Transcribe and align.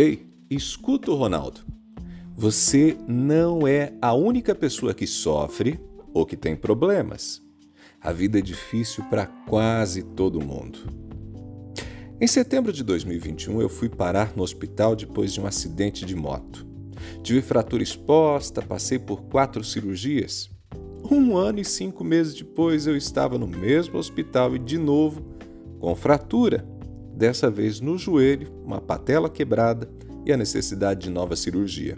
Ei, 0.00 0.28
escuta 0.48 1.10
o 1.10 1.16
Ronaldo. 1.16 1.62
Você 2.36 2.96
não 3.08 3.66
é 3.66 3.92
a 4.00 4.14
única 4.14 4.54
pessoa 4.54 4.94
que 4.94 5.08
sofre 5.08 5.80
ou 6.14 6.24
que 6.24 6.36
tem 6.36 6.54
problemas. 6.54 7.42
A 8.00 8.12
vida 8.12 8.38
é 8.38 8.40
difícil 8.40 9.02
para 9.10 9.26
quase 9.26 10.04
todo 10.04 10.40
mundo. 10.40 10.78
Em 12.20 12.28
setembro 12.28 12.72
de 12.72 12.84
2021, 12.84 13.60
eu 13.60 13.68
fui 13.68 13.88
parar 13.88 14.36
no 14.36 14.44
hospital 14.44 14.94
depois 14.94 15.32
de 15.32 15.40
um 15.40 15.48
acidente 15.48 16.06
de 16.06 16.14
moto. 16.14 16.64
Tive 17.20 17.42
fratura 17.42 17.82
exposta, 17.82 18.62
passei 18.62 19.00
por 19.00 19.22
quatro 19.22 19.64
cirurgias. 19.64 20.48
Um 21.10 21.36
ano 21.36 21.58
e 21.58 21.64
cinco 21.64 22.04
meses 22.04 22.34
depois, 22.34 22.86
eu 22.86 22.96
estava 22.96 23.36
no 23.36 23.48
mesmo 23.48 23.98
hospital 23.98 24.54
e, 24.54 24.60
de 24.60 24.78
novo, 24.78 25.24
com 25.80 25.92
fratura, 25.96 26.64
dessa 27.18 27.50
vez 27.50 27.80
no 27.80 27.98
joelho, 27.98 28.50
uma 28.64 28.80
patela 28.80 29.28
quebrada 29.28 29.90
e 30.24 30.32
a 30.32 30.36
necessidade 30.36 31.00
de 31.00 31.10
nova 31.10 31.36
cirurgia. 31.36 31.96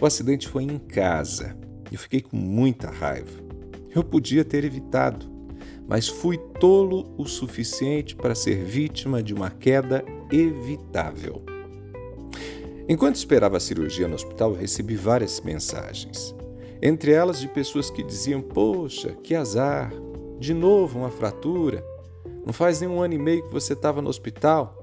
O 0.00 0.04
acidente 0.04 0.48
foi 0.48 0.64
em 0.64 0.78
casa 0.78 1.56
eu 1.90 1.98
fiquei 1.98 2.20
com 2.20 2.36
muita 2.36 2.90
raiva. 2.90 3.44
Eu 3.94 4.02
podia 4.02 4.44
ter 4.44 4.64
evitado, 4.64 5.26
mas 5.88 6.08
fui 6.08 6.36
tolo 6.60 7.14
o 7.16 7.26
suficiente 7.26 8.14
para 8.14 8.34
ser 8.34 8.62
vítima 8.64 9.22
de 9.22 9.32
uma 9.32 9.50
queda 9.50 10.04
evitável. 10.30 11.42
Enquanto 12.88 13.16
esperava 13.16 13.56
a 13.56 13.60
cirurgia 13.60 14.06
no 14.06 14.14
hospital, 14.14 14.52
recebi 14.52 14.94
várias 14.94 15.40
mensagens. 15.40 16.34
Entre 16.82 17.12
elas 17.12 17.40
de 17.40 17.48
pessoas 17.48 17.90
que 17.90 18.02
diziam: 18.02 18.42
Poxa, 18.42 19.16
que 19.22 19.34
azar, 19.34 19.92
de 20.38 20.52
novo 20.52 20.98
uma 20.98 21.10
fratura. 21.10 21.84
Não 22.46 22.52
faz 22.52 22.80
nem 22.80 22.88
um 22.88 23.02
ano 23.02 23.14
e 23.14 23.18
meio 23.18 23.42
que 23.42 23.52
você 23.52 23.72
estava 23.72 24.00
no 24.00 24.08
hospital. 24.08 24.80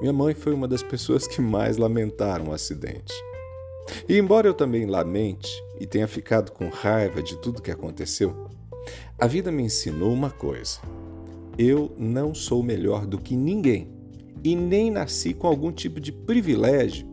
Minha 0.00 0.12
mãe 0.12 0.34
foi 0.34 0.52
uma 0.52 0.66
das 0.66 0.82
pessoas 0.82 1.24
que 1.24 1.40
mais 1.40 1.76
lamentaram 1.76 2.48
o 2.48 2.52
acidente. 2.52 3.14
E 4.08 4.18
embora 4.18 4.48
eu 4.48 4.54
também 4.54 4.84
lamente 4.84 5.48
e 5.78 5.86
tenha 5.86 6.08
ficado 6.08 6.50
com 6.50 6.68
raiva 6.68 7.22
de 7.22 7.36
tudo 7.36 7.62
que 7.62 7.70
aconteceu, 7.70 8.48
a 9.16 9.28
vida 9.28 9.52
me 9.52 9.62
ensinou 9.62 10.12
uma 10.12 10.30
coisa: 10.30 10.80
eu 11.56 11.94
não 11.96 12.34
sou 12.34 12.60
melhor 12.60 13.06
do 13.06 13.18
que 13.18 13.36
ninguém 13.36 13.88
e 14.42 14.56
nem 14.56 14.90
nasci 14.90 15.32
com 15.32 15.46
algum 15.46 15.70
tipo 15.70 16.00
de 16.00 16.10
privilégio 16.10 17.06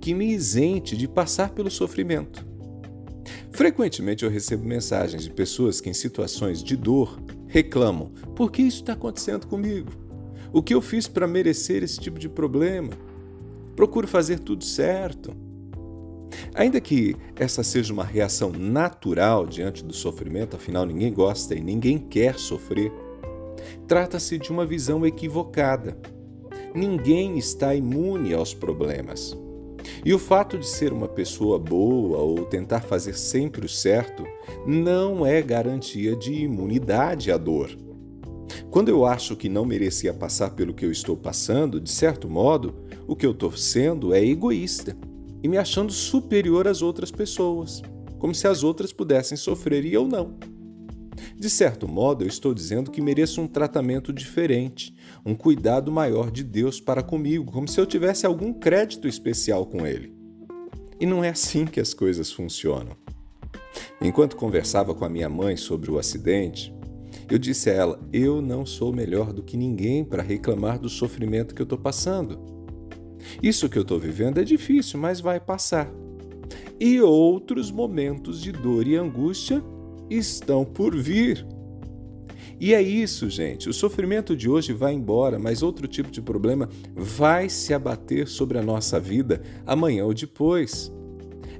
que 0.00 0.12
me 0.12 0.26
isente 0.26 0.96
de 0.96 1.06
passar 1.06 1.50
pelo 1.50 1.70
sofrimento. 1.70 2.44
Frequentemente 3.52 4.24
eu 4.24 4.30
recebo 4.30 4.64
mensagens 4.64 5.22
de 5.22 5.30
pessoas 5.30 5.80
que, 5.80 5.88
em 5.88 5.94
situações 5.94 6.60
de 6.60 6.76
dor, 6.76 7.16
reclamam: 7.54 8.10
por 8.34 8.50
que 8.50 8.62
isso 8.62 8.80
está 8.80 8.94
acontecendo 8.94 9.46
comigo? 9.46 9.92
O 10.52 10.60
que 10.60 10.74
eu 10.74 10.82
fiz 10.82 11.06
para 11.06 11.26
merecer 11.26 11.84
esse 11.84 12.00
tipo 12.00 12.18
de 12.18 12.28
problema? 12.28 12.90
Procuro 13.76 14.08
fazer 14.08 14.40
tudo 14.40 14.64
certo. 14.64 15.32
Ainda 16.52 16.80
que 16.80 17.14
essa 17.36 17.62
seja 17.62 17.92
uma 17.92 18.02
reação 18.02 18.50
natural 18.50 19.46
diante 19.46 19.84
do 19.84 19.92
sofrimento, 19.92 20.56
afinal 20.56 20.84
ninguém 20.84 21.12
gosta 21.12 21.54
e 21.54 21.60
ninguém 21.60 21.96
quer 21.96 22.38
sofrer, 22.38 22.92
trata-se 23.86 24.36
de 24.36 24.50
uma 24.50 24.66
visão 24.66 25.06
equivocada. 25.06 25.96
Ninguém 26.74 27.38
está 27.38 27.72
imune 27.72 28.34
aos 28.34 28.52
problemas. 28.52 29.36
E 30.04 30.12
o 30.12 30.18
fato 30.18 30.58
de 30.58 30.66
ser 30.66 30.92
uma 30.92 31.08
pessoa 31.08 31.58
boa 31.58 32.18
ou 32.18 32.44
tentar 32.44 32.80
fazer 32.80 33.14
sempre 33.14 33.66
o 33.66 33.68
certo 33.68 34.24
não 34.66 35.26
é 35.26 35.40
garantia 35.42 36.16
de 36.16 36.32
imunidade 36.32 37.30
à 37.30 37.36
dor. 37.36 37.70
Quando 38.70 38.88
eu 38.88 39.04
acho 39.04 39.36
que 39.36 39.48
não 39.48 39.64
merecia 39.64 40.12
passar 40.12 40.50
pelo 40.50 40.74
que 40.74 40.84
eu 40.84 40.90
estou 40.90 41.16
passando, 41.16 41.80
de 41.80 41.90
certo 41.90 42.28
modo, 42.28 42.74
o 43.06 43.16
que 43.16 43.26
eu 43.26 43.32
estou 43.32 43.52
sendo 43.56 44.12
é 44.12 44.24
egoísta 44.24 44.96
e 45.42 45.48
me 45.48 45.58
achando 45.58 45.92
superior 45.92 46.66
às 46.66 46.82
outras 46.82 47.10
pessoas, 47.10 47.82
como 48.18 48.34
se 48.34 48.46
as 48.46 48.62
outras 48.62 48.92
pudessem 48.92 49.36
sofrer 49.36 49.84
e 49.84 49.92
eu 49.92 50.06
não. 50.06 50.34
De 51.36 51.50
certo 51.50 51.88
modo, 51.88 52.24
eu 52.24 52.28
estou 52.28 52.54
dizendo 52.54 52.90
que 52.90 53.00
mereço 53.00 53.40
um 53.40 53.46
tratamento 53.46 54.12
diferente, 54.12 54.94
um 55.24 55.34
cuidado 55.34 55.90
maior 55.90 56.30
de 56.30 56.42
Deus 56.42 56.80
para 56.80 57.02
comigo, 57.02 57.50
como 57.52 57.68
se 57.68 57.80
eu 57.80 57.86
tivesse 57.86 58.26
algum 58.26 58.52
crédito 58.52 59.08
especial 59.08 59.66
com 59.66 59.86
Ele. 59.86 60.14
E 61.00 61.06
não 61.06 61.24
é 61.24 61.30
assim 61.30 61.66
que 61.66 61.80
as 61.80 61.92
coisas 61.92 62.30
funcionam. 62.32 62.96
Enquanto 64.00 64.36
conversava 64.36 64.94
com 64.94 65.04
a 65.04 65.08
minha 65.08 65.28
mãe 65.28 65.56
sobre 65.56 65.90
o 65.90 65.98
acidente, 65.98 66.74
eu 67.30 67.38
disse 67.38 67.70
a 67.70 67.74
ela: 67.74 68.00
Eu 68.12 68.40
não 68.40 68.66
sou 68.66 68.92
melhor 68.92 69.32
do 69.32 69.42
que 69.42 69.56
ninguém 69.56 70.04
para 70.04 70.22
reclamar 70.22 70.78
do 70.78 70.88
sofrimento 70.88 71.54
que 71.54 71.62
eu 71.62 71.64
estou 71.64 71.78
passando. 71.78 72.38
Isso 73.42 73.68
que 73.68 73.78
eu 73.78 73.82
estou 73.82 73.98
vivendo 73.98 74.38
é 74.38 74.44
difícil, 74.44 74.98
mas 75.00 75.20
vai 75.20 75.40
passar. 75.40 75.90
E 76.78 77.00
outros 77.00 77.70
momentos 77.70 78.40
de 78.40 78.52
dor 78.52 78.86
e 78.86 78.96
angústia 78.96 79.62
estão 80.10 80.64
por 80.64 80.96
vir. 80.96 81.46
E 82.60 82.72
é 82.72 82.80
isso, 82.80 83.28
gente. 83.28 83.68
O 83.68 83.72
sofrimento 83.72 84.36
de 84.36 84.48
hoje 84.48 84.72
vai 84.72 84.94
embora, 84.94 85.38
mas 85.38 85.62
outro 85.62 85.88
tipo 85.88 86.10
de 86.10 86.22
problema 86.22 86.68
vai 86.94 87.48
se 87.48 87.74
abater 87.74 88.28
sobre 88.28 88.58
a 88.58 88.62
nossa 88.62 89.00
vida 89.00 89.42
amanhã 89.66 90.04
ou 90.04 90.14
depois. 90.14 90.92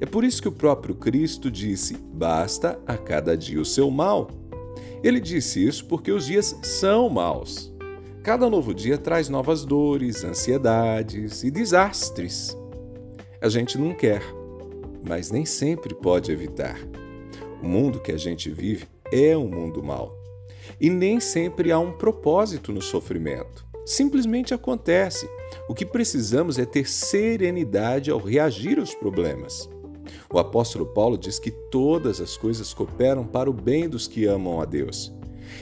É 0.00 0.06
por 0.06 0.25
isso 0.25 0.41
que 0.41 0.49
o 0.49 0.53
próprio 0.53 0.94
Cristo 0.94 1.50
disse: 1.50 1.97
basta 1.97 2.78
a 2.87 2.97
cada 2.97 3.37
dia 3.37 3.60
o 3.60 3.65
seu 3.65 3.91
mal. 3.91 4.31
Ele 5.03 5.21
disse 5.21 5.66
isso 5.66 5.84
porque 5.87 6.11
os 6.11 6.26
dias 6.26 6.59
são 6.62 7.09
maus. 7.11 7.72
Cada 8.22 8.49
novo 8.49 8.72
dia 8.72 8.97
traz 8.97 9.28
novas 9.28 9.65
dores, 9.65 10.25
ansiedades 10.25 11.44
e 11.44 11.50
desastres. 11.50 12.56
A 13.41 13.49
gente 13.50 13.76
não 13.76 13.94
quer, 13.94 14.22
mas 15.06 15.31
nem 15.31 15.44
sempre 15.44 15.94
pode 15.94 16.32
evitar. 16.32 16.78
O 17.62 17.66
mundo 17.66 18.00
que 18.00 18.12
a 18.12 18.16
gente 18.16 18.50
vive 18.50 18.87
é 19.12 19.37
um 19.37 19.48
mundo 19.48 19.82
mau. 19.82 20.16
E 20.81 20.91
nem 20.91 21.20
sempre 21.20 21.70
há 21.70 21.78
um 21.78 21.92
propósito 21.92 22.72
no 22.72 22.82
sofrimento. 22.82 23.65
Simplesmente 23.84 24.54
acontece. 24.54 25.28
O 25.69 25.75
que 25.75 25.84
precisamos 25.84 26.59
é 26.59 26.64
ter 26.64 26.88
serenidade 26.88 28.10
ao 28.10 28.19
reagir 28.19 28.78
aos 28.78 28.94
problemas. 28.94 29.69
O 30.32 30.38
apóstolo 30.38 30.87
Paulo 30.87 31.16
diz 31.16 31.38
que 31.38 31.50
todas 31.50 32.20
as 32.20 32.37
coisas 32.37 32.72
cooperam 32.72 33.26
para 33.26 33.48
o 33.48 33.53
bem 33.53 33.88
dos 33.88 34.06
que 34.06 34.26
amam 34.26 34.60
a 34.60 34.64
Deus. 34.64 35.12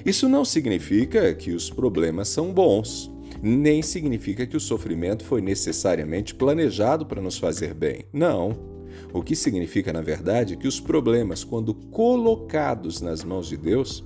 Isso 0.05 0.29
não 0.29 0.45
significa 0.45 1.35
que 1.35 1.51
os 1.53 1.69
problemas 1.69 2.29
são 2.29 2.53
bons, 2.53 3.11
nem 3.43 3.83
significa 3.83 4.47
que 4.47 4.57
o 4.57 4.61
sofrimento 4.61 5.25
foi 5.25 5.41
necessariamente 5.41 6.35
planejado 6.35 7.05
para 7.05 7.21
nos 7.21 7.39
fazer 7.39 7.75
bem. 7.75 8.05
Não. 8.13 8.82
O 9.13 9.23
que 9.23 9.37
significa, 9.37 9.93
na 9.93 10.01
verdade, 10.01 10.57
que 10.57 10.69
os 10.69 10.81
problemas, 10.81 11.45
quando 11.45 11.75
colocados 11.75 13.01
nas 13.01 13.23
mãos 13.23 13.49
de 13.49 13.57
Deus, 13.57 14.05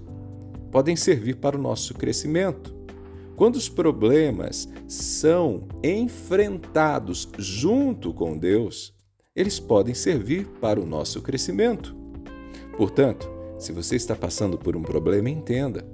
podem 0.70 0.96
servir 0.96 1.36
para 1.36 1.56
o 1.56 1.60
nosso 1.60 1.94
crescimento. 1.94 2.74
Quando 3.36 3.56
os 3.56 3.68
problemas 3.68 4.68
são 4.88 5.68
enfrentados 5.82 7.28
junto 7.38 8.12
com 8.12 8.36
Deus, 8.36 8.94
eles 9.34 9.60
podem 9.60 9.94
servir 9.94 10.46
para 10.60 10.80
o 10.80 10.86
nosso 10.86 11.20
crescimento. 11.20 11.94
Portanto, 12.76 13.30
se 13.58 13.72
você 13.72 13.96
está 13.96 14.14
passando 14.14 14.58
por 14.58 14.76
um 14.76 14.82
problema, 14.82 15.30
entenda: 15.30 15.86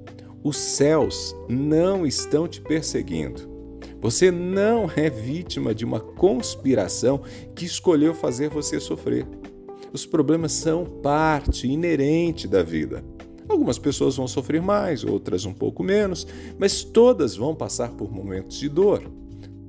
os 0.42 0.56
céus 0.56 1.34
não 1.48 2.06
estão 2.06 2.48
te 2.48 2.60
perseguindo. 2.60 3.51
Você 4.02 4.32
não 4.32 4.90
é 4.96 5.08
vítima 5.08 5.72
de 5.72 5.84
uma 5.84 6.00
conspiração 6.00 7.22
que 7.54 7.64
escolheu 7.64 8.12
fazer 8.12 8.50
você 8.50 8.80
sofrer. 8.80 9.26
Os 9.92 10.04
problemas 10.04 10.52
são 10.52 10.84
parte 10.84 11.68
inerente 11.68 12.48
da 12.48 12.62
vida. 12.62 13.04
Algumas 13.48 13.78
pessoas 13.78 14.16
vão 14.16 14.26
sofrer 14.26 14.60
mais, 14.60 15.04
outras 15.04 15.44
um 15.44 15.52
pouco 15.52 15.82
menos, 15.82 16.26
mas 16.58 16.82
todas 16.82 17.36
vão 17.36 17.54
passar 17.54 17.90
por 17.90 18.10
momentos 18.10 18.58
de 18.58 18.68
dor. 18.68 19.02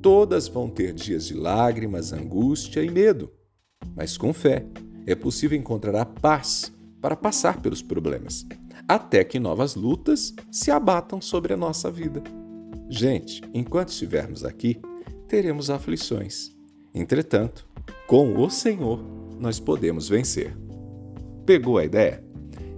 Todas 0.01 0.47
vão 0.47 0.69
ter 0.69 0.94
dias 0.94 1.27
de 1.27 1.33
lágrimas, 1.33 2.12
angústia 2.12 2.81
e 2.81 2.89
medo. 2.89 3.30
Mas 3.95 4.18
com 4.18 4.33
fé 4.33 4.65
é 5.06 5.13
possível 5.13 5.57
encontrar 5.57 5.95
a 5.95 6.06
paz 6.06 6.71
para 7.01 7.15
passar 7.15 7.62
pelos 7.62 7.81
problemas, 7.81 8.45
até 8.88 9.24
que 9.24 9.39
novas 9.39 9.75
lutas 9.75 10.33
se 10.50 10.71
abatam 10.71 11.21
sobre 11.21 11.53
a 11.53 11.57
nossa 11.57 11.91
vida. 11.91 12.24
Gente, 12.95 13.42
enquanto 13.56 13.90
estivermos 13.90 14.45
aqui, 14.45 14.80
teremos 15.28 15.72
aflições. 15.72 16.51
Entretanto, 16.94 17.68
com 18.06 18.38
o 18.38 18.51
Senhor, 18.51 19.04
nós 19.40 19.60
podemos 19.60 20.07
vencer. 20.07 20.56
Pegou 21.44 21.80
a 21.80 21.86
ideia? 21.86 22.24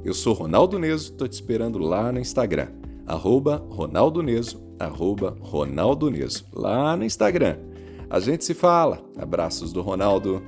Eu 0.06 0.14
sou 0.14 0.34
Ronaldo 0.34 0.80
Neso, 0.80 1.12
estou 1.12 1.28
te 1.28 1.34
esperando 1.34 1.80
lá 1.80 2.14
no 2.14 2.20
Instagram, 2.22 2.70
arroba 3.06 3.58
Ronaldo 3.70 4.24
Neso, 4.24 4.66
arroba 4.80 5.36
Ronaldo 5.42 6.10
Neso, 6.10 6.46
lá 6.54 6.96
no 6.96 7.04
Instagram. 7.04 7.58
A 8.10 8.18
gente 8.22 8.46
se 8.46 8.54
fala. 8.54 9.04
Abraços 9.18 9.74
do 9.74 9.82
Ronaldo. 9.82 10.42